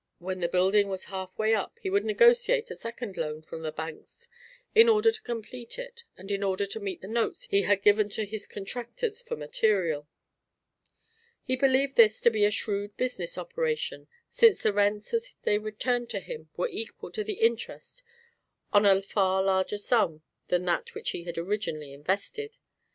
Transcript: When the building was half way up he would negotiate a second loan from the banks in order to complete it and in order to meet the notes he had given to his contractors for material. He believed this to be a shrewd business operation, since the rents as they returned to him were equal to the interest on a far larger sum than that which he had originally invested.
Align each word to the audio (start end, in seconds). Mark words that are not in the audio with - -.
When 0.17 0.39
the 0.39 0.47
building 0.47 0.89
was 0.89 1.03
half 1.13 1.37
way 1.37 1.53
up 1.53 1.77
he 1.79 1.91
would 1.91 2.03
negotiate 2.03 2.71
a 2.71 2.75
second 2.75 3.17
loan 3.17 3.43
from 3.43 3.61
the 3.61 3.71
banks 3.71 4.29
in 4.73 4.89
order 4.89 5.11
to 5.11 5.21
complete 5.21 5.77
it 5.77 6.05
and 6.17 6.31
in 6.31 6.41
order 6.41 6.65
to 6.65 6.79
meet 6.79 7.01
the 7.01 7.07
notes 7.07 7.43
he 7.51 7.61
had 7.61 7.83
given 7.83 8.09
to 8.17 8.25
his 8.25 8.47
contractors 8.47 9.21
for 9.21 9.35
material. 9.35 10.07
He 11.43 11.55
believed 11.55 11.97
this 11.97 12.19
to 12.21 12.31
be 12.31 12.45
a 12.45 12.49
shrewd 12.49 12.97
business 12.97 13.37
operation, 13.37 14.07
since 14.27 14.63
the 14.63 14.73
rents 14.73 15.13
as 15.13 15.35
they 15.43 15.59
returned 15.59 16.09
to 16.09 16.19
him 16.19 16.49
were 16.57 16.69
equal 16.71 17.11
to 17.11 17.23
the 17.23 17.33
interest 17.33 18.01
on 18.73 18.87
a 18.87 19.03
far 19.03 19.43
larger 19.43 19.77
sum 19.77 20.23
than 20.47 20.65
that 20.65 20.95
which 20.95 21.11
he 21.11 21.25
had 21.25 21.37
originally 21.37 21.93
invested. 21.93 22.57